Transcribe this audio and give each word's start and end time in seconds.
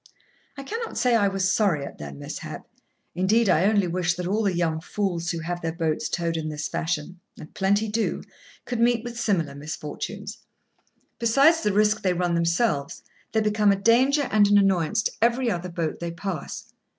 I 0.57 0.63
cannot 0.63 0.97
say 0.97 1.15
I 1.15 1.27
was 1.27 1.53
sorry 1.53 1.85
at 1.85 1.99
their 1.99 2.11
mishap. 2.11 2.67
Indeed, 3.13 3.47
I 3.47 3.65
only 3.65 3.85
wish 3.85 4.15
that 4.15 4.25
all 4.25 4.41
the 4.41 4.55
young 4.55 4.79
fools 4.81 5.29
who 5.29 5.37
have 5.41 5.61
their 5.61 5.75
boats 5.75 6.09
towed 6.09 6.37
in 6.37 6.49
this 6.49 6.67
fashion—and 6.67 7.53
plenty 7.53 7.87
do—could 7.87 8.79
meet 8.79 9.03
with 9.03 9.19
similar 9.19 9.53
misfortunes. 9.53 10.39
Besides 11.19 11.61
the 11.61 11.71
risk 11.71 12.01
they 12.01 12.13
run 12.13 12.33
themselves, 12.33 13.03
they 13.31 13.41
become 13.41 13.71
a 13.71 13.75
danger 13.75 14.27
and 14.31 14.47
an 14.47 14.57
annoyance 14.57 15.03
to 15.03 15.11
every 15.21 15.51
other 15.51 15.69
boat 15.69 15.99
they 15.99 16.09
pass. 16.09 16.73